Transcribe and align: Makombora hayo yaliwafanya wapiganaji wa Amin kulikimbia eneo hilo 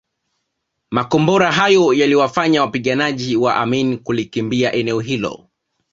Makombora 0.91 1.51
hayo 1.51 1.93
yaliwafanya 1.93 2.61
wapiganaji 2.61 3.35
wa 3.35 3.55
Amin 3.55 3.97
kulikimbia 3.97 4.73
eneo 4.73 4.99
hilo 4.99 5.47